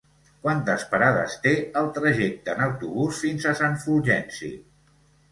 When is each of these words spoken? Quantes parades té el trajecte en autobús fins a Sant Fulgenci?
Quantes 0.43 0.83
parades 0.93 1.33
té 1.43 1.51
el 1.81 1.89
trajecte 1.97 2.51
en 2.57 2.63
autobús 2.67 3.19
fins 3.25 3.45
a 3.51 3.53
Sant 3.61 3.77
Fulgenci? 3.85 4.51